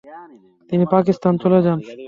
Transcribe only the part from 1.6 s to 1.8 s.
যান।